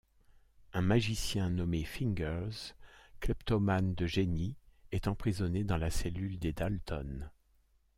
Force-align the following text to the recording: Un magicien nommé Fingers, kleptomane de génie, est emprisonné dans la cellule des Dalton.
Un 0.73 0.81
magicien 0.81 1.51
nommé 1.51 1.83
Fingers, 1.83 2.73
kleptomane 3.19 3.93
de 3.93 4.07
génie, 4.07 4.55
est 4.91 5.07
emprisonné 5.07 5.63
dans 5.63 5.77
la 5.77 5.91
cellule 5.91 6.39
des 6.39 6.53
Dalton. 6.53 7.29